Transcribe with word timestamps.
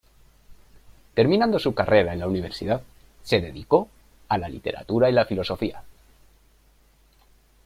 Terminando 1.13 1.59
su 1.59 1.75
carrera 1.75 2.11
en 2.13 2.17
la 2.17 2.27
universidad 2.27 2.81
se 3.21 3.39
dedicó 3.39 3.87
a 4.29 4.39
la 4.39 4.49
literatura 4.49 5.07
y 5.07 5.13
la 5.13 5.27
filosofía. 5.27 5.83